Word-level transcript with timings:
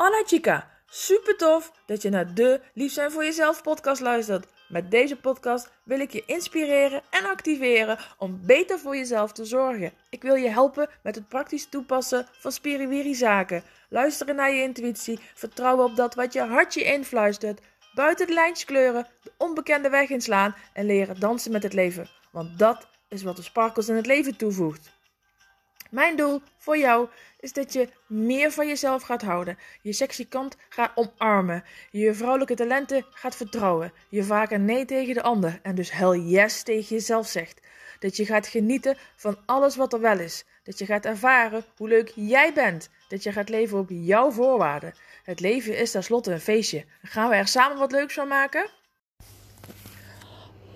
Anna 0.00 0.22
Chica, 0.26 0.70
super 0.86 1.36
tof 1.36 1.72
dat 1.86 2.02
je 2.02 2.10
naar 2.10 2.34
de 2.34 2.60
Lief 2.74 2.92
zijn 2.92 3.10
voor 3.10 3.24
jezelf 3.24 3.62
podcast 3.62 4.00
luistert. 4.00 4.46
Met 4.68 4.90
deze 4.90 5.16
podcast 5.16 5.70
wil 5.84 6.00
ik 6.00 6.12
je 6.12 6.22
inspireren 6.26 7.02
en 7.10 7.24
activeren 7.24 7.98
om 8.18 8.40
beter 8.42 8.78
voor 8.78 8.96
jezelf 8.96 9.32
te 9.32 9.44
zorgen. 9.44 9.92
Ik 10.10 10.22
wil 10.22 10.34
je 10.34 10.48
helpen 10.48 10.88
met 11.02 11.14
het 11.14 11.28
praktisch 11.28 11.68
toepassen 11.68 12.26
van 12.32 12.52
spiriwiri 12.52 13.14
zaken. 13.14 13.62
Luisteren 13.88 14.36
naar 14.36 14.50
je 14.52 14.62
intuïtie, 14.62 15.20
vertrouwen 15.34 15.84
op 15.84 15.96
dat 15.96 16.14
wat 16.14 16.32
je 16.32 16.40
hartje 16.40 16.84
influistert. 16.84 17.60
Buiten 17.94 18.26
de 18.26 18.32
lijntjes 18.32 18.64
kleuren, 18.66 19.06
de 19.22 19.32
onbekende 19.36 19.88
weg 19.88 20.08
inslaan 20.08 20.54
en 20.72 20.86
leren 20.86 21.20
dansen 21.20 21.52
met 21.52 21.62
het 21.62 21.72
leven. 21.72 22.08
Want 22.32 22.58
dat 22.58 22.86
is 23.08 23.22
wat 23.22 23.36
de 23.36 23.42
sparkles 23.42 23.88
in 23.88 23.96
het 23.96 24.06
leven 24.06 24.36
toevoegt. 24.36 24.90
Mijn 25.90 26.16
doel 26.16 26.42
voor 26.56 26.78
jou 26.78 27.08
is 27.40 27.52
dat 27.52 27.72
je 27.72 27.88
meer 28.06 28.52
van 28.52 28.66
jezelf 28.66 29.02
gaat 29.02 29.22
houden, 29.22 29.58
je 29.82 29.92
sexy 29.92 30.28
kant 30.28 30.56
gaat 30.68 30.92
omarmen, 30.94 31.64
je 31.90 32.14
vrouwelijke 32.14 32.54
talenten 32.54 33.06
gaat 33.10 33.36
vertrouwen, 33.36 33.92
je 34.08 34.24
vaker 34.24 34.60
nee 34.60 34.84
tegen 34.84 35.14
de 35.14 35.22
ander 35.22 35.58
en 35.62 35.74
dus 35.74 35.92
hell 35.92 36.18
yes 36.18 36.62
tegen 36.62 36.96
jezelf 36.96 37.26
zegt. 37.26 37.60
Dat 37.98 38.16
je 38.16 38.26
gaat 38.26 38.46
genieten 38.46 38.96
van 39.16 39.38
alles 39.46 39.76
wat 39.76 39.92
er 39.92 40.00
wel 40.00 40.18
is. 40.18 40.44
Dat 40.62 40.78
je 40.78 40.86
gaat 40.86 41.04
ervaren 41.04 41.64
hoe 41.76 41.88
leuk 41.88 42.12
jij 42.14 42.52
bent. 42.52 42.90
Dat 43.08 43.22
je 43.22 43.32
gaat 43.32 43.48
leven 43.48 43.78
op 43.78 43.88
jouw 43.90 44.30
voorwaarden. 44.30 44.94
Het 45.22 45.40
leven 45.40 45.78
is 45.78 45.90
tenslotte 45.90 46.32
een 46.32 46.40
feestje. 46.40 46.84
Gaan 47.02 47.28
we 47.28 47.34
er 47.34 47.48
samen 47.48 47.78
wat 47.78 47.92
leuks 47.92 48.14
van 48.14 48.28
maken? 48.28 48.70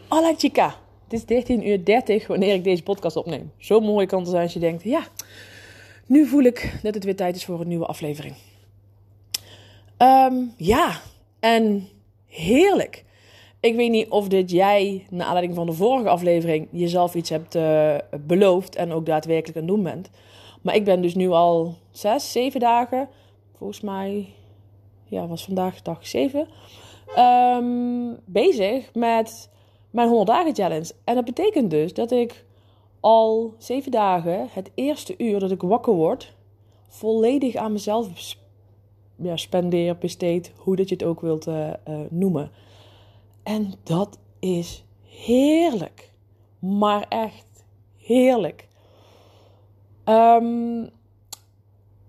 Hola 0.08 0.34
chica. 0.36 0.83
Het 1.05 1.12
is 1.12 1.24
13 1.24 1.69
uur 1.69 1.84
30 1.84 2.27
wanneer 2.27 2.55
ik 2.55 2.64
deze 2.64 2.83
podcast 2.83 3.16
opneem. 3.16 3.52
Zo 3.56 3.80
mooi 3.80 4.06
kan 4.06 4.20
het 4.20 4.28
zijn 4.28 4.42
als 4.42 4.52
je 4.52 4.58
denkt, 4.58 4.83
ja, 4.83 5.02
nu 6.06 6.27
voel 6.27 6.42
ik 6.42 6.78
dat 6.83 6.94
het 6.94 7.05
weer 7.05 7.16
tijd 7.16 7.36
is 7.36 7.44
voor 7.44 7.61
een 7.61 7.69
nieuwe 7.69 7.86
aflevering. 7.86 8.34
Ehm, 9.96 10.34
ja, 10.56 11.00
en 11.41 11.88
heerlijk. 12.27 13.05
Ik 13.61 13.74
weet 13.74 13.91
niet 13.91 14.08
of 14.08 14.28
dit 14.28 14.50
jij, 14.50 15.06
naar 15.11 15.27
aanleiding 15.27 15.55
van 15.55 15.66
de 15.66 15.72
vorige 15.72 16.08
aflevering, 16.08 16.69
jezelf 16.70 17.14
iets 17.14 17.30
hebt 17.30 17.55
uh, 17.55 17.96
beloofd 18.20 18.77
en 18.77 18.92
ook 18.92 19.06
daadwerkelijk 19.06 19.58
aan 19.58 19.64
het 19.64 19.74
doen 19.74 19.83
bent. 19.83 20.11
Maar 20.62 20.74
ik 20.74 20.84
ben 20.84 21.02
dus 21.02 21.14
nu 21.14 21.28
al 21.28 21.74
zes, 21.91 22.33
zeven 22.33 22.61
dagen, 22.61 23.08
volgens 23.56 23.80
mij, 23.80 24.27
ja, 25.05 25.27
was 25.27 25.44
vandaag 25.44 25.83
dag 25.83 26.06
zeven, 26.06 26.48
um, 27.18 28.18
bezig 28.24 28.94
met 28.94 29.48
mijn 29.94 30.08
100 30.08 30.28
dagen 30.28 30.54
challenge. 30.54 30.92
En 31.04 31.14
dat 31.14 31.24
betekent 31.24 31.70
dus 31.70 31.94
dat 31.94 32.10
ik 32.10 32.44
al 33.00 33.54
zeven 33.58 33.90
dagen, 33.90 34.48
het 34.50 34.70
eerste 34.74 35.14
uur 35.18 35.40
dat 35.40 35.50
ik 35.50 35.62
wakker 35.62 35.92
word, 35.92 36.34
volledig 36.88 37.54
aan 37.54 37.72
mezelf 37.72 38.34
ja, 39.16 39.36
spendeer, 39.36 39.98
besteed, 39.98 40.52
hoe 40.56 40.76
dat 40.76 40.88
je 40.88 40.94
het 40.94 41.04
ook 41.04 41.20
wilt 41.20 41.46
uh, 41.46 41.68
uh, 41.88 42.00
noemen. 42.10 42.50
En 43.42 43.74
dat 43.82 44.18
is 44.38 44.84
heerlijk. 45.08 46.12
Maar 46.58 47.06
echt 47.08 47.64
heerlijk. 47.96 48.68
Um, 50.04 50.90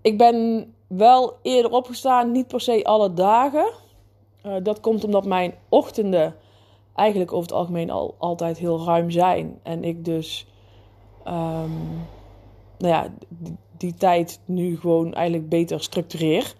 ik 0.02 0.18
ben 0.18 0.66
wel 0.86 1.36
eerder 1.42 1.70
opgestaan, 1.70 2.32
niet 2.32 2.46
per 2.46 2.60
se 2.60 2.84
alle 2.84 3.12
dagen. 3.12 3.70
Uh, 4.46 4.54
dat 4.62 4.80
komt 4.80 5.04
omdat 5.04 5.26
mijn 5.26 5.54
ochtenden 5.68 6.34
eigenlijk 6.96 7.32
over 7.32 7.48
het 7.48 7.56
algemeen 7.56 7.90
al, 7.90 8.14
altijd 8.18 8.58
heel 8.58 8.84
ruim 8.84 9.10
zijn. 9.10 9.58
En 9.62 9.84
ik 9.84 10.04
dus, 10.04 10.46
um, 11.26 12.06
nou 12.78 12.92
ja, 12.94 13.12
die, 13.76 13.94
tijd 13.94 14.40
nu 14.44 14.78
gewoon 14.78 15.14
eigenlijk 15.14 15.48
beter 15.48 15.82
structureer. 15.82 16.54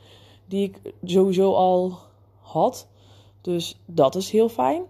Die 0.47 0.63
ik 0.63 0.95
sowieso 1.05 1.53
al 1.53 1.99
had. 2.41 2.89
Dus 3.41 3.81
dat 3.87 4.15
is 4.15 4.31
heel 4.31 4.49
fijn. 4.49 4.83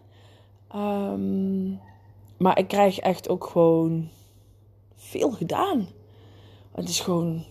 Um, 0.74 1.80
maar 2.36 2.58
ik 2.58 2.68
krijg 2.68 2.98
echt 2.98 3.28
ook 3.28 3.44
gewoon 3.44 4.08
veel 4.94 5.30
gedaan. 5.30 5.88
Het 6.72 6.88
is 6.88 7.00
gewoon 7.00 7.44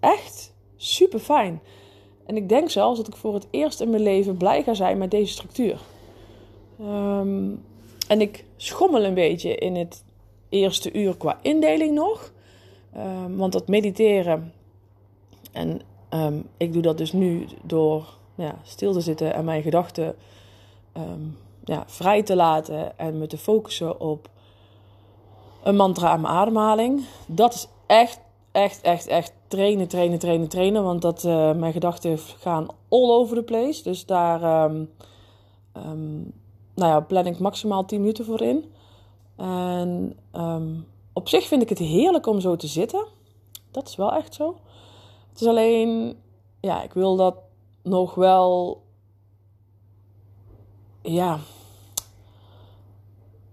echt 0.00 0.54
super 0.76 1.18
fijn. 1.18 1.60
En 2.26 2.36
ik 2.36 2.48
denk 2.48 2.70
zelfs 2.70 2.98
dat 2.98 3.08
ik 3.08 3.16
voor 3.16 3.34
het 3.34 3.46
eerst 3.50 3.80
in 3.80 3.90
mijn 3.90 4.02
leven 4.02 4.36
blij 4.36 4.62
ga 4.62 4.74
zijn 4.74 4.98
met 4.98 5.10
deze 5.10 5.32
structuur. 5.32 5.80
Um, 6.80 7.64
en 8.08 8.20
ik 8.20 8.44
schommel 8.56 9.04
een 9.04 9.14
beetje 9.14 9.54
in 9.54 9.76
het 9.76 10.04
eerste 10.48 10.92
uur 10.92 11.16
qua 11.16 11.38
indeling 11.42 11.94
nog. 11.94 12.32
Um, 12.96 13.36
want 13.36 13.52
dat 13.52 13.68
mediteren. 13.68 14.52
En 15.52 15.80
um, 16.10 16.48
ik 16.56 16.72
doe 16.72 16.82
dat 16.82 16.98
dus 16.98 17.12
nu 17.12 17.46
door 17.62 18.06
ja, 18.34 18.58
stil 18.62 18.92
te 18.92 19.00
zitten 19.00 19.34
en 19.34 19.44
mijn 19.44 19.62
gedachten 19.62 20.14
ja, 21.64 21.84
vrij 21.86 22.22
te 22.22 22.36
laten. 22.36 22.98
En 22.98 23.18
me 23.18 23.26
te 23.26 23.38
focussen 23.38 24.00
op 24.00 24.28
een 25.62 25.76
mantra 25.76 26.08
aan 26.08 26.20
mijn 26.20 26.34
ademhaling. 26.34 27.04
Dat 27.26 27.54
is 27.54 27.68
echt, 27.86 28.20
echt, 28.52 28.80
echt, 28.80 29.06
echt 29.06 29.32
trainen, 29.48 29.88
trainen, 29.88 30.18
trainen, 30.18 30.48
trainen. 30.48 30.84
Want 30.84 31.02
dat, 31.02 31.24
uh, 31.24 31.52
mijn 31.52 31.72
gedachten 31.72 32.18
gaan 32.18 32.66
all 32.88 33.10
over 33.10 33.36
the 33.36 33.42
place. 33.42 33.82
Dus 33.82 34.06
daar 34.06 34.70
nou 36.74 36.90
ja, 36.90 37.00
plan 37.00 37.26
ik 37.26 37.38
maximaal 37.38 37.84
10 37.84 38.00
minuten 38.00 38.24
voor 38.24 38.42
in. 38.42 38.72
En 39.36 40.18
um, 40.32 40.86
op 41.12 41.28
zich 41.28 41.46
vind 41.46 41.62
ik 41.62 41.68
het 41.68 41.78
heerlijk 41.78 42.26
om 42.26 42.40
zo 42.40 42.56
te 42.56 42.66
zitten. 42.66 43.04
Dat 43.70 43.88
is 43.88 43.96
wel 43.96 44.12
echt 44.12 44.34
zo. 44.34 44.56
Het 45.28 45.40
is 45.40 45.46
alleen, 45.46 46.16
ja, 46.60 46.82
ik 46.82 46.92
wil 46.92 47.16
dat 47.16 47.34
nog 47.82 48.14
wel, 48.14 48.82
ja, 51.02 51.38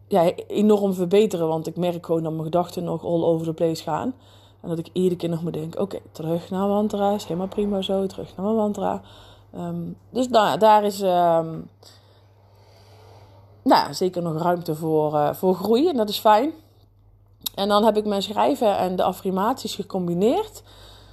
ja, 0.07 0.33
enorm 0.47 0.93
verbeteren. 0.93 1.47
Want 1.47 1.67
ik 1.67 1.77
merk 1.77 2.05
gewoon 2.05 2.23
dat 2.23 2.31
mijn 2.31 2.43
gedachten 2.43 2.83
nog 2.83 3.03
all 3.03 3.23
over 3.23 3.45
the 3.45 3.53
place 3.53 3.83
gaan. 3.83 4.13
En 4.61 4.69
dat 4.69 4.79
ik 4.79 4.89
iedere 4.93 5.15
keer 5.15 5.29
nog 5.29 5.43
moet 5.43 5.53
denken, 5.53 5.81
oké, 5.81 5.99
terug 6.11 6.49
naar 6.49 6.67
mantra, 6.67 7.13
is 7.13 7.23
helemaal 7.23 7.47
prima 7.47 7.81
zo, 7.81 8.05
terug 8.05 8.35
naar 8.35 8.45
mijn 8.45 8.57
mantra. 8.57 9.01
Um, 9.55 9.97
dus 10.09 10.27
nou, 10.27 10.59
daar 10.59 10.83
is... 10.83 11.01
Um, 11.01 11.69
nou, 13.63 13.93
zeker 13.93 14.21
nog 14.21 14.41
ruimte 14.41 14.75
voor, 14.75 15.13
uh, 15.13 15.33
voor 15.33 15.55
groei 15.55 15.89
en 15.89 15.97
dat 15.97 16.09
is 16.09 16.19
fijn. 16.19 16.51
En 17.55 17.67
dan 17.67 17.83
heb 17.83 17.97
ik 17.97 18.05
mijn 18.05 18.21
schrijven 18.21 18.77
en 18.77 18.95
de 18.95 19.03
affirmaties 19.03 19.75
gecombineerd. 19.75 20.63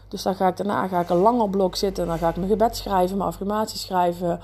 Dus 0.08 0.22
dan 0.22 0.34
ga 0.34 0.48
ik 0.48 0.56
daarna 0.56 0.88
ga 0.88 1.00
ik 1.00 1.08
een 1.08 1.16
langer 1.16 1.50
blok 1.50 1.76
zitten. 1.76 2.02
En 2.02 2.08
dan 2.08 2.18
ga 2.18 2.28
ik 2.28 2.36
mijn 2.36 2.48
gebed 2.48 2.76
schrijven, 2.76 3.16
mijn 3.16 3.28
affirmaties 3.28 3.80
schrijven. 3.80 4.40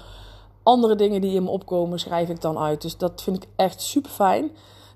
Andere 0.63 0.95
dingen 0.95 1.21
die 1.21 1.35
in 1.35 1.43
me 1.43 1.51
opkomen, 1.51 1.99
schrijf 1.99 2.29
ik 2.29 2.41
dan 2.41 2.59
uit. 2.59 2.83
Dus 2.83 2.97
dat 2.97 3.23
vind 3.23 3.37
ik 3.37 3.49
echt 3.57 3.81
super 3.81 4.11
fijn. 4.11 4.51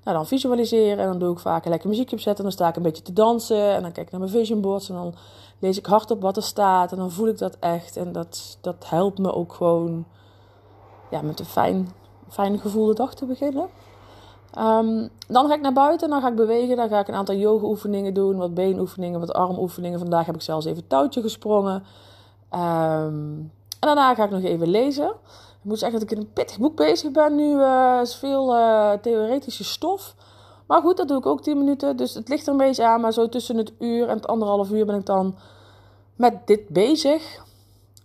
Nou, 0.04 0.16
dan 0.16 0.26
visualiseren. 0.26 0.98
En 0.98 1.06
dan 1.06 1.18
doe 1.18 1.32
ik 1.32 1.38
vaak 1.38 1.64
een 1.64 1.70
lekker 1.70 1.88
muziekje 1.88 2.16
opzetten. 2.16 2.44
En 2.44 2.50
dan 2.50 2.58
sta 2.58 2.68
ik 2.68 2.76
een 2.76 2.82
beetje 2.82 3.02
te 3.02 3.12
dansen. 3.12 3.74
En 3.74 3.82
dan 3.82 3.92
kijk 3.92 4.06
ik 4.06 4.12
naar 4.12 4.20
mijn 4.20 4.32
vision 4.32 4.60
boards. 4.60 4.88
En 4.88 4.94
dan 4.94 5.14
lees 5.58 5.78
ik 5.78 5.86
hardop 5.86 6.22
wat 6.22 6.36
er 6.36 6.42
staat. 6.42 6.92
En 6.92 6.98
dan 6.98 7.10
voel 7.10 7.28
ik 7.28 7.38
dat 7.38 7.56
echt. 7.60 7.96
En 7.96 8.12
dat, 8.12 8.58
dat 8.60 8.88
helpt 8.88 9.18
me 9.18 9.34
ook 9.34 9.52
gewoon 9.52 10.06
ja, 11.10 11.22
met 11.22 11.40
een 11.40 11.46
fijn 11.46 11.92
fijn 12.30 12.58
gevoelde 12.58 12.94
dag 12.94 13.14
te 13.14 13.26
beginnen. 13.26 13.68
Um, 14.58 15.08
dan 15.28 15.48
ga 15.48 15.54
ik 15.54 15.60
naar 15.60 15.72
buiten, 15.72 16.10
dan 16.10 16.20
ga 16.20 16.28
ik 16.28 16.34
bewegen. 16.34 16.76
Dan 16.76 16.88
ga 16.88 16.98
ik 16.98 17.08
een 17.08 17.14
aantal 17.14 17.34
yoga-oefeningen 17.34 18.14
doen, 18.14 18.36
wat 18.36 18.54
beenoefeningen, 18.54 19.20
wat 19.20 19.32
armoefeningen. 19.32 19.98
Vandaag 19.98 20.26
heb 20.26 20.34
ik 20.34 20.42
zelfs 20.42 20.66
even 20.66 20.86
touwtje 20.86 21.20
gesprongen. 21.20 21.84
Um, 22.54 23.52
en 23.80 23.86
daarna 23.86 24.14
ga 24.14 24.24
ik 24.24 24.30
nog 24.30 24.42
even 24.42 24.68
lezen. 24.68 25.08
Ik 25.58 25.64
moet 25.64 25.78
zeggen 25.78 26.00
dat 26.00 26.10
ik 26.10 26.16
in 26.16 26.22
een 26.22 26.32
pittig 26.32 26.58
boek 26.58 26.76
bezig 26.76 27.10
ben 27.10 27.34
nu. 27.34 27.54
Uh, 27.54 27.98
is 28.02 28.14
veel 28.14 28.54
uh, 28.54 28.92
theoretische 28.92 29.64
stof. 29.64 30.14
Maar 30.66 30.80
goed, 30.80 30.96
dat 30.96 31.08
doe 31.08 31.18
ik 31.18 31.26
ook 31.26 31.42
10 31.42 31.58
minuten. 31.58 31.96
Dus 31.96 32.14
het 32.14 32.28
ligt 32.28 32.46
er 32.46 32.52
een 32.52 32.58
beetje 32.58 32.86
aan. 32.86 33.00
Maar 33.00 33.12
zo 33.12 33.28
tussen 33.28 33.56
het 33.56 33.72
uur 33.78 34.08
en 34.08 34.16
het 34.16 34.26
anderhalf 34.26 34.70
uur 34.70 34.86
ben 34.86 34.98
ik 34.98 35.06
dan 35.06 35.36
met 36.16 36.46
dit 36.46 36.68
bezig. 36.68 37.44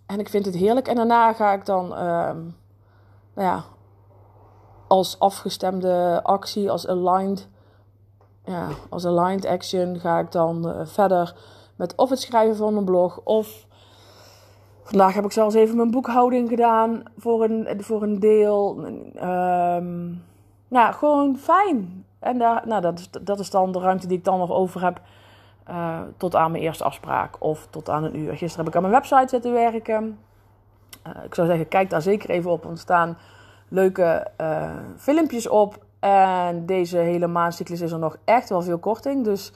En 0.06 0.20
ik 0.20 0.30
vind 0.30 0.46
het 0.46 0.56
heerlijk. 0.56 0.88
En 0.88 0.96
daarna 0.96 1.34
ga 1.34 1.54
ik 1.54 1.66
dan, 1.66 1.86
uh, 1.86 1.98
nou 3.34 3.48
ja, 3.48 3.64
als 4.88 5.20
afgestemde 5.20 6.20
actie, 6.24 6.72
als 6.72 6.88
aligned, 6.88 7.50
ja, 8.46 8.68
als 8.90 9.06
aligned 9.06 9.46
action 9.46 10.00
ga 10.00 10.20
ik 10.20 10.32
dan 10.32 10.70
uh, 10.70 10.86
verder 10.86 11.36
met 11.76 11.96
of 11.96 12.10
het 12.10 12.22
schrijven 12.22 12.56
van 12.56 12.78
een 12.78 12.86
blog 12.86 13.20
of 13.24 13.68
vandaag 14.84 15.14
heb 15.14 15.26
ik 15.26 15.32
zelfs 15.32 15.56
even 15.56 15.76
mijn 15.76 15.92
boekhouding 15.92 16.50
gedaan 16.50 17.04
voor 17.18 17.44
een, 17.44 17.84
voor 17.84 18.04
een 18.04 18.20
deel. 18.20 18.86
Um, 19.16 20.24
nou, 20.68 20.94
gewoon 20.94 21.38
fijn. 21.38 22.06
En 22.20 22.38
daar, 22.38 22.64
nou, 22.68 22.82
dat, 22.82 23.00
is, 23.00 23.10
dat 23.22 23.40
is 23.40 23.50
dan 23.50 23.72
de 23.72 23.80
ruimte 23.80 24.08
die 24.08 24.18
ik 24.18 24.24
dan 24.24 24.40
nog 24.40 24.52
over 24.52 24.84
heb 24.84 25.02
uh, 25.70 26.00
tot 26.18 26.36
aan 26.36 26.52
mijn 26.52 26.64
eerste 26.64 26.84
afspraak 26.84 27.36
of 27.40 27.68
tot 27.70 27.90
aan 27.90 28.04
een 28.04 28.18
uur. 28.18 28.32
Gisteren 28.38 28.58
heb 28.58 28.68
ik 28.68 28.76
aan 28.76 28.90
mijn 28.90 28.94
website 28.94 29.30
zitten 29.30 29.54
werken. 29.54 30.20
Uh, 31.08 31.24
ik 31.24 31.36
zou 31.36 31.48
zeggen, 31.48 31.68
kijk 31.68 31.90
daar 31.90 32.02
zeker 32.02 32.30
even 32.30 32.52
op, 32.52 32.64
want 32.64 32.80
staan 32.80 33.18
leuke 33.68 34.28
uh, 34.42 34.70
filmpjes 34.98 35.48
op. 35.48 35.86
En 36.00 36.66
deze 36.66 36.98
hele 36.98 37.28
maandcyclus 37.28 37.82
is 37.82 37.92
er 37.92 38.00
nog 38.00 38.18
echt 38.26 38.50
wel 38.50 38.62
veel 38.62 38.78
korting. 38.78 39.24
Dus 39.24 39.54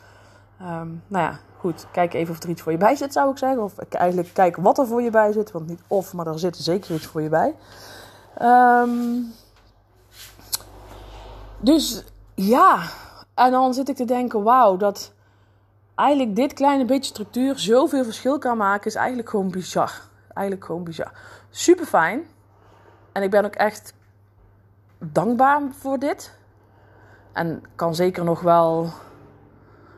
Ehm, 0.59 0.88
nou 1.07 1.25
ja, 1.25 1.39
goed. 1.57 1.86
Kijk 1.92 2.13
even 2.13 2.33
of 2.33 2.44
er 2.44 2.50
iets 2.50 2.62
voor 2.62 2.71
je 2.71 2.77
bij 2.77 2.95
zit, 2.95 3.13
zou 3.13 3.31
ik 3.31 3.38
zeggen. 3.38 3.63
Of 3.63 3.77
eigenlijk 3.77 4.33
kijken 4.33 4.63
wat 4.63 4.77
er 4.77 4.88
voor 4.88 5.01
je 5.01 5.09
bij 5.09 5.31
zit. 5.31 5.51
Want 5.51 5.68
niet 5.68 5.81
of, 5.88 6.13
maar 6.13 6.27
er 6.27 6.39
zit 6.39 6.57
zeker 6.57 6.95
iets 6.95 7.06
voor 7.06 7.21
je 7.21 7.30
bij. 7.30 7.56
Ehm, 8.38 9.21
dus 11.59 12.04
ja, 12.36 12.80
en 13.33 13.51
dan 13.51 13.74
zit 13.74 13.89
ik 13.89 13.95
te 13.95 14.06
denken: 14.06 14.44
wauw, 14.44 14.77
dat 14.77 15.13
eigenlijk 15.95 16.36
dit 16.36 16.54
kleine 16.54 16.86
beetje 16.86 17.12
structuur 17.12 17.59
zoveel 17.59 18.04
verschil 18.04 18.38
kan 18.38 18.57
maken, 18.57 18.86
is 18.86 18.95
eigenlijk 18.95 19.30
gewoon 19.30 19.51
bizar. 19.51 20.01
Eigenlijk 20.33 20.65
gewoon 20.65 20.83
bizar. 20.83 21.12
Super 21.50 21.86
fijn. 21.86 22.27
En 23.12 23.24
ik 23.24 23.30
ben 23.30 23.45
ook 23.45 23.56
echt 23.56 23.94
dankbaar 25.00 25.62
voor 25.72 26.00
dit. 26.00 26.36
En 27.32 27.64
kan 27.76 27.96
zeker 27.96 28.24
nog 28.24 28.42
wel. 28.42 28.90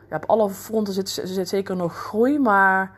Ja, 0.08 0.16
op 0.16 0.24
alle 0.26 0.50
fronten 0.50 0.94
zit, 0.94 1.08
zit 1.08 1.48
zeker 1.48 1.76
nog 1.76 1.96
groei. 1.96 2.38
Maar 2.38 2.92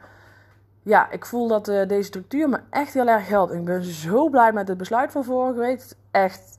ja, 0.82 1.10
ik 1.10 1.24
voel 1.26 1.48
dat 1.48 1.68
uh, 1.68 1.88
deze 1.88 2.02
structuur 2.02 2.48
me 2.48 2.60
echt 2.70 2.94
heel 2.94 3.08
erg 3.08 3.28
helpt. 3.28 3.52
Ik 3.52 3.64
ben 3.64 3.84
zo 3.84 4.28
blij 4.28 4.52
met 4.52 4.68
het 4.68 4.78
besluit 4.78 5.12
van 5.12 5.24
vorige 5.24 5.58
week. 5.58 5.84
Echt. 6.10 6.58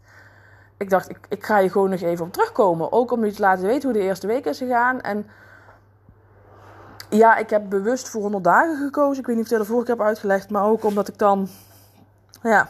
Ik 0.77 0.89
dacht, 0.89 1.09
ik, 1.09 1.17
ik 1.29 1.45
ga 1.45 1.57
je 1.57 1.69
gewoon 1.69 1.89
nog 1.89 2.01
even 2.01 2.25
op 2.25 2.33
terugkomen. 2.33 2.91
Ook 2.91 3.11
om 3.11 3.25
je 3.25 3.31
te 3.31 3.41
laten 3.41 3.65
weten 3.65 3.89
hoe 3.89 3.99
de 3.99 4.05
eerste 4.05 4.27
week 4.27 4.45
is 4.45 4.57
gegaan. 4.57 5.01
En 5.01 5.25
ja, 7.09 7.37
ik 7.37 7.49
heb 7.49 7.69
bewust 7.69 8.09
voor 8.09 8.21
100 8.21 8.43
dagen 8.43 8.77
gekozen. 8.77 9.19
Ik 9.19 9.25
weet 9.25 9.35
niet 9.35 9.45
of 9.45 9.51
ik 9.51 9.57
dat 9.57 9.67
vorige 9.67 9.85
keer 9.85 9.95
heb 9.95 10.05
uitgelegd. 10.05 10.49
Maar 10.49 10.65
ook 10.65 10.83
omdat 10.83 11.07
ik 11.07 11.17
dan. 11.17 11.47
Ja, 12.41 12.69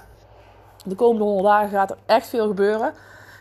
de 0.84 0.96
komende 0.96 1.24
100 1.24 1.48
dagen 1.48 1.70
gaat 1.70 1.92
er 1.92 1.98
echt 2.06 2.28
veel 2.28 2.48
gebeuren. 2.48 2.88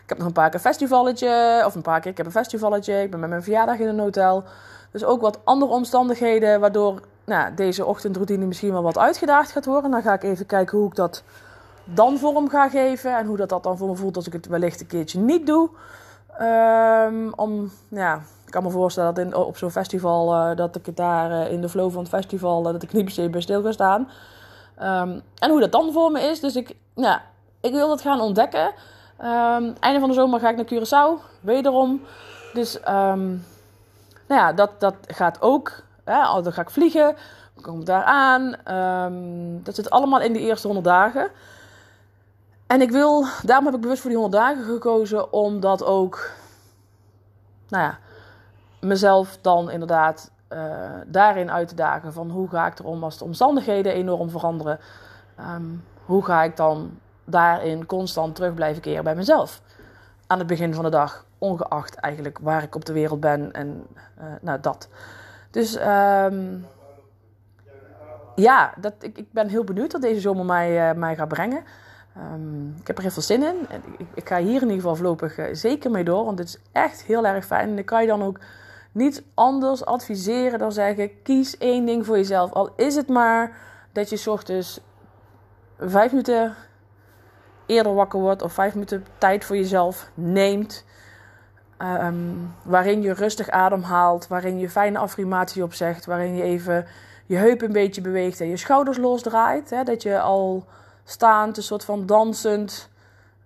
Ik 0.03 0.09
heb 0.09 0.17
nog 0.17 0.27
een 0.27 0.33
paar 0.33 0.45
keer 0.45 0.55
een 0.55 0.59
festivalletje. 0.59 1.63
Of 1.65 1.75
een 1.75 1.81
paar 1.81 1.99
keer, 1.99 2.11
ik 2.11 2.17
heb 2.17 2.25
een 2.25 2.31
festivalletje. 2.31 3.01
Ik 3.01 3.11
ben 3.11 3.19
met 3.19 3.29
mijn 3.29 3.43
verjaardag 3.43 3.77
in 3.77 3.87
een 3.87 3.99
hotel. 3.99 4.43
Dus 4.91 5.03
ook 5.03 5.21
wat 5.21 5.39
andere 5.43 5.71
omstandigheden. 5.71 6.59
Waardoor 6.59 7.01
nou, 7.25 7.53
deze 7.53 7.85
ochtendroutine 7.85 8.45
misschien 8.45 8.71
wel 8.71 8.83
wat 8.83 8.97
uitgedaagd 8.97 9.51
gaat 9.51 9.65
worden. 9.65 9.91
Dan 9.91 10.01
ga 10.01 10.13
ik 10.13 10.23
even 10.23 10.45
kijken 10.45 10.77
hoe 10.77 10.87
ik 10.87 10.95
dat 10.95 11.23
dan 11.83 12.17
vorm 12.17 12.49
ga 12.49 12.69
geven. 12.69 13.17
En 13.17 13.25
hoe 13.25 13.37
dat, 13.37 13.49
dat 13.49 13.63
dan 13.63 13.77
voor 13.77 13.87
me 13.87 13.95
voelt 13.95 14.15
als 14.15 14.27
ik 14.27 14.33
het 14.33 14.47
wellicht 14.47 14.81
een 14.81 14.87
keertje 14.87 15.19
niet 15.19 15.47
doe. 15.47 15.69
Um, 16.41 17.33
om, 17.35 17.71
ja, 17.87 18.15
ik 18.45 18.51
kan 18.51 18.63
me 18.63 18.69
voorstellen 18.69 19.13
dat 19.13 19.25
in, 19.25 19.35
op 19.35 19.57
zo'n 19.57 19.71
festival, 19.71 20.33
uh, 20.33 20.55
dat 20.55 20.75
ik 20.75 20.85
het 20.85 20.97
daar 20.97 21.31
uh, 21.31 21.51
in 21.51 21.61
de 21.61 21.69
flow 21.69 21.91
van 21.91 21.99
het 21.99 22.09
festival, 22.09 22.65
uh, 22.65 22.71
dat 22.71 22.83
ik 22.83 22.93
niet 22.93 23.03
per 23.03 23.13
se 23.13 23.29
bij 23.29 23.41
stil 23.41 23.61
ga 23.61 23.71
staan. 23.71 24.09
Um, 24.81 25.21
en 25.39 25.49
hoe 25.49 25.59
dat 25.59 25.71
dan 25.71 25.91
voor 25.91 26.11
me 26.11 26.21
is. 26.21 26.39
Dus 26.39 26.55
ik, 26.55 26.75
ja, 26.93 27.21
ik 27.63 27.71
wil 27.71 27.87
dat 27.87 28.01
gaan 28.01 28.21
ontdekken. 28.21 28.65
Um, 29.21 29.75
einde 29.79 29.99
van 29.99 30.09
de 30.09 30.13
zomer 30.13 30.39
ga 30.39 30.49
ik 30.49 30.55
naar 30.55 30.65
Curaçao, 30.65 31.23
wederom. 31.41 32.01
Dus 32.53 32.75
um, 32.77 33.45
nou 34.27 34.41
ja, 34.41 34.53
dat, 34.53 34.79
dat 34.79 34.95
gaat 35.07 35.41
ook. 35.41 35.83
Hè, 36.03 36.41
dan 36.41 36.53
ga 36.53 36.61
ik 36.61 36.69
vliegen, 36.69 37.15
kom 37.61 37.85
daar 37.85 38.03
aan. 38.03 38.55
Um, 38.75 39.63
dat 39.63 39.75
zit 39.75 39.89
allemaal 39.89 40.21
in 40.21 40.33
de 40.33 40.39
eerste 40.39 40.67
100 40.67 40.85
dagen. 40.87 41.29
En 42.67 42.81
ik 42.81 42.91
wil, 42.91 43.25
daarom 43.43 43.65
heb 43.65 43.75
ik 43.75 43.81
bewust 43.81 44.01
voor 44.01 44.09
die 44.09 44.19
100 44.19 44.43
dagen 44.43 44.63
gekozen, 44.63 45.33
om 45.33 45.59
dat 45.59 45.83
ook, 45.83 46.29
nou 47.67 47.83
ja, 47.83 47.97
mezelf 48.79 49.37
dan 49.41 49.71
inderdaad 49.71 50.31
uh, 50.49 50.59
daarin 51.05 51.51
uit 51.51 51.67
te 51.67 51.75
dagen. 51.75 52.13
Van 52.13 52.29
hoe 52.29 52.49
ga 52.49 52.67
ik 52.67 52.79
erom 52.79 53.03
als 53.03 53.17
de 53.17 53.23
omstandigheden 53.23 53.93
enorm 53.93 54.29
veranderen? 54.29 54.79
Hoe 56.05 56.25
ga 56.25 56.43
ik 56.43 56.57
dan 56.57 56.99
daarin 57.25 57.85
constant 57.85 58.35
terug 58.35 58.53
blijven 58.53 58.81
keren 58.81 59.03
bij 59.03 59.15
mezelf? 59.15 59.61
Aan 60.27 60.37
het 60.37 60.47
begin 60.47 60.73
van 60.73 60.83
de 60.83 60.89
dag, 60.89 61.25
ongeacht 61.37 61.95
eigenlijk 61.95 62.39
waar 62.41 62.63
ik 62.63 62.75
op 62.75 62.85
de 62.85 62.93
wereld 62.93 63.19
ben 63.19 63.51
en 63.51 63.87
uh, 64.19 64.25
nou 64.41 64.59
dat. 64.59 64.87
Dus 65.51 65.79
um, 65.79 66.65
ja, 68.35 68.73
dat, 68.79 68.93
ik, 68.99 69.17
ik 69.17 69.31
ben 69.31 69.47
heel 69.47 69.63
benieuwd 69.63 69.91
wat 69.91 70.01
deze 70.01 70.21
zomer 70.21 70.45
mij, 70.45 70.89
uh, 70.89 70.95
mij 70.95 71.15
gaat 71.15 71.27
brengen. 71.27 71.63
Um, 72.17 72.75
ik 72.79 72.87
heb 72.87 72.95
er 72.95 73.03
heel 73.03 73.11
veel 73.11 73.21
zin 73.21 73.43
in. 73.43 73.55
Ik, 73.97 74.07
ik, 74.13 74.27
ga 74.27 74.37
hier 74.37 74.55
in 74.55 74.61
ieder 74.61 74.75
geval 74.75 74.95
voorlopig 74.95 75.37
uh, 75.37 75.45
zeker 75.51 75.91
mee 75.91 76.03
door, 76.03 76.25
want 76.25 76.39
het 76.39 76.47
is 76.47 76.59
echt 76.71 77.03
heel 77.03 77.25
erg 77.25 77.45
fijn. 77.45 77.69
En 77.69 77.77
ik 77.77 77.85
kan 77.85 78.01
je 78.01 78.07
dan 78.07 78.23
ook 78.23 78.39
niet 78.91 79.23
anders 79.33 79.85
adviseren 79.85 80.59
dan 80.59 80.71
zeggen: 80.71 81.21
kies 81.23 81.57
één 81.57 81.85
ding 81.85 82.05
voor 82.05 82.17
jezelf. 82.17 82.51
Al 82.51 82.73
is 82.75 82.95
het 82.95 83.07
maar 83.07 83.57
dat 83.91 84.09
je 84.09 84.31
ochtends 84.31 84.79
vijf 85.79 86.11
minuten 86.11 86.55
eerder 87.65 87.93
wakker 87.93 88.19
wordt 88.19 88.41
of 88.41 88.53
vijf 88.53 88.73
minuten 88.73 89.05
tijd 89.17 89.45
voor 89.45 89.55
jezelf 89.55 90.09
neemt. 90.13 90.85
Um, 91.77 92.53
waarin 92.63 93.01
je 93.01 93.13
rustig 93.13 93.49
ademhaalt, 93.49 94.27
waarin 94.27 94.59
je 94.59 94.69
fijne 94.69 94.97
affirmatie 94.97 95.63
opzegt, 95.63 96.05
waarin 96.05 96.35
je 96.35 96.43
even 96.43 96.85
je 97.25 97.35
heup 97.35 97.61
een 97.61 97.71
beetje 97.71 98.01
beweegt 98.01 98.39
en 98.39 98.47
je 98.47 98.57
schouders 98.57 98.97
losdraait. 98.97 99.69
Hè, 99.69 99.83
dat 99.83 100.01
je 100.01 100.19
al 100.19 100.65
staand, 101.03 101.57
een 101.57 101.63
soort 101.63 101.85
van 101.85 102.05
dansend, 102.05 102.89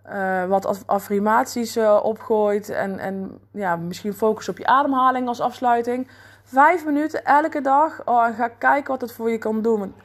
uh, 0.09 0.45
wat 0.45 0.87
affirmaties 0.87 1.77
uh, 1.77 1.99
opgooit. 2.03 2.69
En, 2.69 2.99
en 2.99 3.39
ja, 3.51 3.75
misschien 3.75 4.13
focus 4.13 4.49
op 4.49 4.57
je 4.57 4.65
ademhaling 4.65 5.27
als 5.27 5.39
afsluiting. 5.39 6.07
Vijf 6.43 6.85
minuten 6.85 7.25
elke 7.25 7.61
dag. 7.61 8.01
Oh, 8.05 8.25
en 8.25 8.33
ga 8.33 8.47
kijken 8.47 8.91
wat 8.91 9.01
het 9.01 9.11
voor 9.11 9.31
je 9.31 9.37
kan 9.37 9.61
doen. 9.61 9.95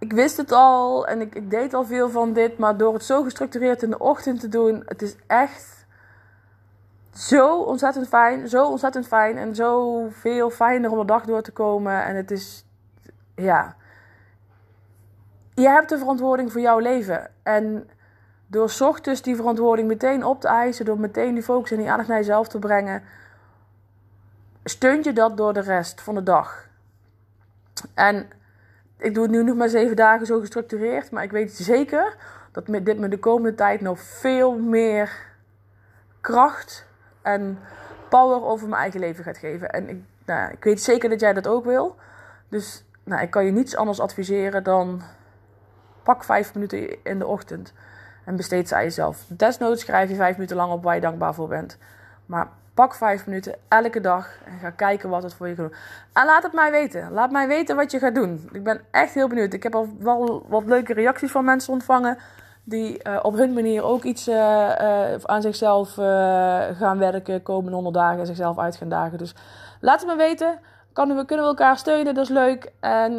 Ik 0.00 0.12
wist 0.12 0.36
het 0.36 0.52
al 0.52 1.06
en 1.06 1.20
ik, 1.20 1.34
ik 1.34 1.50
deed 1.50 1.74
al 1.74 1.84
veel 1.84 2.10
van 2.10 2.32
dit. 2.32 2.58
Maar 2.58 2.76
door 2.76 2.94
het 2.94 3.04
zo 3.04 3.22
gestructureerd 3.22 3.82
in 3.82 3.90
de 3.90 3.98
ochtend 3.98 4.40
te 4.40 4.48
doen, 4.48 4.82
het 4.86 5.02
is 5.02 5.16
echt 5.26 5.86
zo 7.12 7.56
ontzettend 7.58 8.08
fijn. 8.08 8.48
Zo 8.48 8.66
ontzettend 8.66 9.06
fijn. 9.06 9.38
En 9.38 9.54
zo 9.54 10.06
veel 10.10 10.50
fijner 10.50 10.90
om 10.90 10.98
de 10.98 11.04
dag 11.04 11.24
door 11.24 11.42
te 11.42 11.52
komen. 11.52 12.04
En 12.04 12.16
het 12.16 12.30
is, 12.30 12.64
ja. 13.34 13.76
Je 15.54 15.68
hebt 15.68 15.88
de 15.88 15.98
verantwoording 15.98 16.52
voor 16.52 16.60
jouw 16.60 16.78
leven. 16.78 17.30
En 17.42 17.90
door 18.46 18.76
ochtends 18.78 19.22
die 19.22 19.36
verantwoording 19.36 19.88
meteen 19.88 20.24
op 20.24 20.40
te 20.40 20.48
eisen, 20.48 20.84
door 20.84 21.00
meteen 21.00 21.34
die 21.34 21.42
focus 21.42 21.70
en 21.70 21.76
die 21.76 21.90
aandacht 21.90 22.08
naar 22.08 22.18
jezelf 22.18 22.48
te 22.48 22.58
brengen, 22.58 23.02
steunt 24.64 25.04
je 25.04 25.12
dat 25.12 25.36
door 25.36 25.52
de 25.52 25.60
rest 25.60 26.00
van 26.00 26.14
de 26.14 26.22
dag. 26.22 26.68
En 27.94 28.30
ik 29.00 29.14
doe 29.14 29.22
het 29.22 29.32
nu 29.32 29.42
nog 29.42 29.56
maar 29.56 29.68
zeven 29.68 29.96
dagen 29.96 30.26
zo 30.26 30.40
gestructureerd, 30.40 31.10
maar 31.10 31.22
ik 31.22 31.30
weet 31.30 31.52
zeker 31.52 32.16
dat 32.52 32.66
dit 32.66 32.98
me 32.98 33.08
de 33.08 33.18
komende 33.18 33.54
tijd 33.54 33.80
nog 33.80 34.00
veel 34.00 34.58
meer 34.58 35.28
kracht 36.20 36.86
en 37.22 37.58
power 38.08 38.44
over 38.44 38.68
mijn 38.68 38.80
eigen 38.80 39.00
leven 39.00 39.24
gaat 39.24 39.38
geven. 39.38 39.70
En 39.70 39.88
ik, 39.88 40.02
nou, 40.24 40.52
ik 40.52 40.64
weet 40.64 40.82
zeker 40.82 41.08
dat 41.08 41.20
jij 41.20 41.32
dat 41.32 41.48
ook 41.48 41.64
wil. 41.64 41.96
Dus 42.48 42.84
nou, 43.04 43.22
ik 43.22 43.30
kan 43.30 43.44
je 43.44 43.50
niets 43.52 43.76
anders 43.76 44.00
adviseren 44.00 44.64
dan 44.64 45.02
pak 46.02 46.24
vijf 46.24 46.54
minuten 46.54 47.04
in 47.04 47.18
de 47.18 47.26
ochtend. 47.26 47.72
En 48.24 48.36
besteed 48.36 48.68
ze 48.68 48.74
aan 48.74 48.82
jezelf. 48.82 49.24
Desnoods 49.28 49.80
schrijf 49.80 50.08
je 50.08 50.14
vijf 50.14 50.36
minuten 50.36 50.56
lang 50.56 50.72
op 50.72 50.82
waar 50.82 50.94
je 50.94 51.00
dankbaar 51.00 51.34
voor 51.34 51.48
bent. 51.48 51.78
Maar 52.26 52.48
pak 52.74 52.94
vijf 52.94 53.26
minuten 53.26 53.54
elke 53.68 54.00
dag 54.00 54.28
en 54.44 54.58
ga 54.58 54.70
kijken 54.70 55.08
wat 55.08 55.22
het 55.22 55.34
voor 55.34 55.48
je 55.48 55.54
kan 55.54 55.64
doen. 55.64 55.74
En 56.12 56.24
laat 56.24 56.42
het 56.42 56.52
mij 56.52 56.70
weten. 56.70 57.12
Laat 57.12 57.30
mij 57.30 57.48
weten 57.48 57.76
wat 57.76 57.90
je 57.90 57.98
gaat 57.98 58.14
doen. 58.14 58.48
Ik 58.52 58.64
ben 58.64 58.80
echt 58.90 59.14
heel 59.14 59.28
benieuwd. 59.28 59.52
Ik 59.52 59.62
heb 59.62 59.74
al 59.74 59.88
wel 59.98 60.46
wat 60.48 60.64
leuke 60.64 60.92
reacties 60.92 61.30
van 61.30 61.44
mensen 61.44 61.72
ontvangen. 61.72 62.18
Die 62.64 63.00
uh, 63.08 63.18
op 63.22 63.34
hun 63.34 63.52
manier 63.52 63.82
ook 63.82 64.02
iets 64.02 64.28
uh, 64.28 65.14
aan 65.14 65.42
zichzelf 65.42 65.94
gaan 66.76 66.98
werken. 66.98 67.42
Komende 67.42 67.74
honderd 67.74 67.94
dagen 67.94 68.26
zichzelf 68.26 68.58
uit 68.58 68.76
gaan 68.76 68.88
dagen. 68.88 69.18
Dus 69.18 69.34
laat 69.80 70.00
het 70.00 70.08
me 70.08 70.16
weten. 70.16 70.58
Kan 70.92 71.06
kunnen 71.06 71.26
we 71.26 71.50
elkaar 71.50 71.76
steunen? 71.76 72.14
Dat 72.14 72.24
is 72.24 72.30
leuk. 72.30 72.72
En 72.80 73.12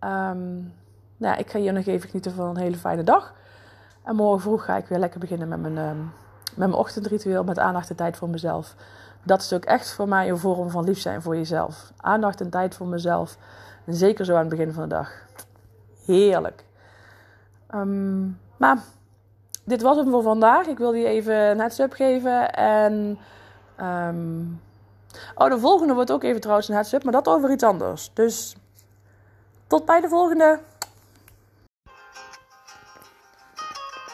um, 0.00 0.72
nou, 1.16 1.38
ik 1.38 1.50
ga 1.50 1.58
hier 1.58 1.72
nog 1.72 1.86
even 1.86 2.08
genieten 2.08 2.32
van 2.32 2.48
een 2.48 2.56
hele 2.56 2.76
fijne 2.76 3.02
dag. 3.02 3.34
En 4.04 4.16
morgen 4.16 4.40
vroeg 4.40 4.64
ga 4.64 4.76
ik 4.76 4.86
weer 4.86 4.98
lekker 4.98 5.20
beginnen 5.20 5.48
met 5.48 5.60
mijn, 5.60 5.78
um, 5.78 6.12
met 6.56 6.68
mijn 6.68 6.80
ochtendritueel. 6.80 7.44
Met 7.44 7.58
aandacht 7.58 7.90
en 7.90 7.96
tijd 7.96 8.16
voor 8.16 8.28
mezelf. 8.28 8.74
Dat 9.22 9.42
is 9.42 9.52
ook 9.52 9.64
echt 9.64 9.92
voor 9.92 10.08
mij 10.08 10.28
een 10.28 10.38
vorm 10.38 10.70
van 10.70 10.84
lief 10.84 11.00
zijn 11.00 11.22
voor 11.22 11.36
jezelf. 11.36 11.92
Aandacht 11.96 12.40
en 12.40 12.50
tijd 12.50 12.74
voor 12.74 12.86
mezelf. 12.86 13.36
En 13.84 13.94
zeker 13.94 14.24
zo 14.24 14.32
aan 14.32 14.40
het 14.40 14.48
begin 14.48 14.72
van 14.72 14.82
de 14.82 14.88
dag. 14.88 15.12
Heerlijk. 16.04 16.64
Um, 17.74 18.40
maar 18.56 18.78
dit 19.64 19.82
was 19.82 19.96
het 19.96 20.08
voor 20.08 20.22
vandaag. 20.22 20.66
Ik 20.66 20.78
wilde 20.78 20.98
je 20.98 21.06
even 21.06 21.34
een 21.34 21.60
heads 21.60 21.78
up 21.78 21.92
geven. 21.92 22.52
En. 22.54 23.18
Um, 23.80 24.60
oh, 25.34 25.50
de 25.50 25.58
volgende 25.58 25.94
wordt 25.94 26.12
ook 26.12 26.22
even 26.22 26.40
trouwens 26.40 26.68
een 26.68 26.74
heads 26.74 26.92
up. 26.92 27.04
Maar 27.04 27.12
dat 27.12 27.28
over 27.28 27.50
iets 27.50 27.64
anders. 27.64 28.10
Dus 28.14 28.56
tot 29.66 29.84
bij 29.84 30.00
de 30.00 30.08
volgende. 30.08 30.60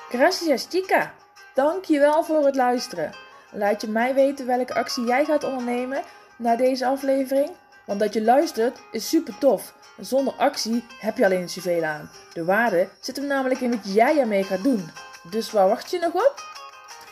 Gracias, 0.08 0.66
chica. 0.70 1.12
Dankjewel 1.60 2.24
voor 2.24 2.44
het 2.44 2.56
luisteren. 2.56 3.10
Laat 3.50 3.80
je 3.80 3.88
mij 3.88 4.14
weten 4.14 4.46
welke 4.46 4.74
actie 4.74 5.04
jij 5.04 5.24
gaat 5.24 5.44
ondernemen 5.44 6.02
na 6.36 6.56
deze 6.56 6.86
aflevering. 6.86 7.50
Want 7.86 8.00
dat 8.00 8.14
je 8.14 8.22
luistert 8.22 8.78
is 8.92 9.08
super 9.08 9.38
tof. 9.38 9.74
Zonder 9.98 10.34
actie 10.34 10.84
heb 11.00 11.16
je 11.16 11.24
alleen 11.24 11.48
zoveel 11.48 11.84
aan. 11.84 12.10
De 12.32 12.44
waarde 12.44 12.88
zit 13.00 13.16
hem 13.16 13.26
namelijk 13.26 13.60
in 13.60 13.70
wat 13.70 13.94
jij 13.94 14.18
ermee 14.18 14.44
gaat 14.44 14.62
doen. 14.62 14.90
Dus 15.30 15.50
waar 15.50 15.68
wacht 15.68 15.90
je 15.90 15.98
nog 15.98 16.14
op? 16.14 16.34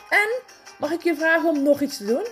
En 0.09 0.29
mag 0.79 0.91
ik 0.91 1.03
je 1.03 1.15
vragen 1.15 1.49
om 1.49 1.63
nog 1.63 1.81
iets 1.81 1.97
te 1.97 2.05
doen? 2.05 2.27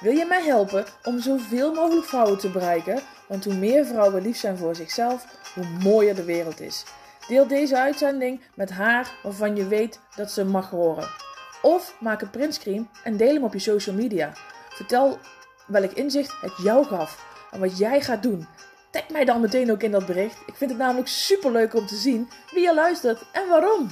Wil 0.00 0.12
je 0.12 0.24
mij 0.24 0.42
helpen 0.42 0.84
om 1.04 1.20
zoveel 1.20 1.74
mogelijk 1.74 2.06
vrouwen 2.06 2.38
te 2.38 2.50
bereiken? 2.50 3.00
Want 3.26 3.44
hoe 3.44 3.54
meer 3.54 3.84
vrouwen 3.84 4.22
lief 4.22 4.36
zijn 4.36 4.56
voor 4.56 4.74
zichzelf, 4.74 5.24
hoe 5.54 5.66
mooier 5.82 6.14
de 6.14 6.24
wereld 6.24 6.60
is. 6.60 6.84
Deel 7.26 7.46
deze 7.46 7.78
uitzending 7.78 8.40
met 8.54 8.70
haar 8.70 9.10
waarvan 9.22 9.56
je 9.56 9.66
weet 9.66 10.00
dat 10.16 10.30
ze 10.30 10.44
mag 10.44 10.70
horen. 10.70 11.27
Of 11.62 11.94
maak 12.00 12.22
een 12.22 12.30
printscreen 12.30 12.88
en 13.04 13.16
deel 13.16 13.34
hem 13.34 13.44
op 13.44 13.52
je 13.52 13.58
social 13.58 13.96
media. 13.96 14.32
Vertel 14.68 15.18
welk 15.66 15.92
inzicht 15.92 16.34
het 16.40 16.52
jou 16.62 16.86
gaf 16.86 17.24
en 17.50 17.60
wat 17.60 17.78
jij 17.78 18.00
gaat 18.00 18.22
doen. 18.22 18.46
Tag 18.90 19.08
mij 19.08 19.24
dan 19.24 19.40
meteen 19.40 19.70
ook 19.70 19.82
in 19.82 19.90
dat 19.90 20.06
bericht. 20.06 20.38
Ik 20.46 20.54
vind 20.54 20.70
het 20.70 20.78
namelijk 20.78 21.08
super 21.08 21.52
leuk 21.52 21.74
om 21.74 21.86
te 21.86 21.96
zien 21.96 22.28
wie 22.50 22.62
je 22.62 22.74
luistert 22.74 23.22
en 23.32 23.48
waarom. 23.48 23.90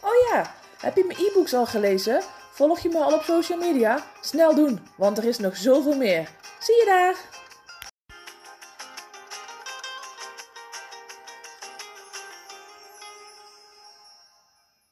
Oh 0.00 0.30
ja, 0.30 0.54
heb 0.80 0.96
je 0.96 1.04
mijn 1.06 1.18
e-books 1.18 1.54
al 1.54 1.66
gelezen? 1.66 2.22
Volg 2.52 2.78
je 2.78 2.88
me 2.88 2.98
al 2.98 3.12
op 3.12 3.22
social 3.22 3.58
media? 3.58 4.04
Snel 4.20 4.54
doen, 4.54 4.80
want 4.96 5.18
er 5.18 5.24
is 5.24 5.38
nog 5.38 5.56
zoveel 5.56 5.96
meer. 5.96 6.28
Zie 6.58 6.74
je 6.74 6.84
daar! 6.86 7.41